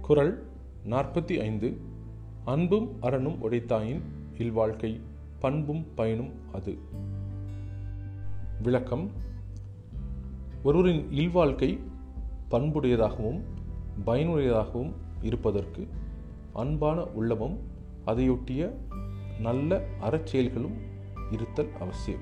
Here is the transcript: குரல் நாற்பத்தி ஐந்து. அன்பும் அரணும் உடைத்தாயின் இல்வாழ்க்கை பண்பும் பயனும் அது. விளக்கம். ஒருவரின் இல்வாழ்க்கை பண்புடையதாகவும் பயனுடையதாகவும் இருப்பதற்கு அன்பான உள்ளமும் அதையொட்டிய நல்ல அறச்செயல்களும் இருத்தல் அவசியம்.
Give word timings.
குரல் 0.00 0.46
நாற்பத்தி 0.90 1.40
ஐந்து. 1.40 1.76
அன்பும் 2.44 2.96
அரணும் 3.02 3.38
உடைத்தாயின் 3.42 4.00
இல்வாழ்க்கை 4.38 5.00
பண்பும் 5.40 5.86
பயனும் 5.94 6.32
அது. 6.52 6.78
விளக்கம். 8.62 9.10
ஒருவரின் 10.62 11.10
இல்வாழ்க்கை 11.10 11.78
பண்புடையதாகவும் 12.50 13.40
பயனுடையதாகவும் 14.06 14.92
இருப்பதற்கு 15.22 15.88
அன்பான 16.52 17.04
உள்ளமும் 17.04 17.58
அதையொட்டிய 18.06 18.72
நல்ல 19.40 19.84
அறச்செயல்களும் 20.00 20.74
இருத்தல் 21.30 21.68
அவசியம். 21.80 22.20